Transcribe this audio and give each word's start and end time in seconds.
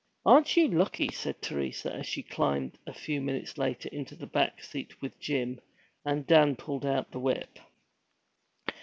'Aren't 0.25 0.57
you 0.57 0.67
lucky!' 0.67 1.11
said 1.11 1.39
Teresa, 1.43 1.93
as 1.93 2.07
she 2.07 2.23
climbed 2.23 2.79
a 2.87 2.91
few 2.91 3.21
minutes 3.21 3.59
later 3.59 3.87
into 3.91 4.15
the 4.15 4.25
back 4.25 4.63
seat 4.63 4.99
with 4.99 5.19
Jim, 5.19 5.61
and 6.03 6.25
Dan 6.25 6.55
pulled 6.55 6.87
out 6.87 7.11
the 7.11 7.19
whip. 7.19 7.59